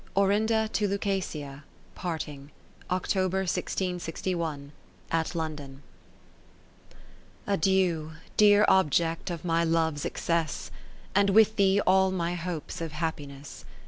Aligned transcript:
Orinda 0.17 0.67
to 0.73 0.87
Lucasia 0.87 1.63
parting, 1.93 2.49
October, 2.89 3.41
1 3.41 3.45
661, 3.49 4.71
at 5.11 5.35
London 5.35 5.83
Adieu, 7.45 8.13
dear 8.35 8.65
Object 8.67 9.29
of 9.29 9.45
my 9.45 9.63
Love's 9.63 10.03
excess. 10.03 10.71
And 11.13 11.29
with 11.29 11.55
thee 11.55 11.79
all 11.81 12.09
my 12.09 12.33
hopes 12.33 12.81
of 12.81 12.93
happiness. 12.93 13.63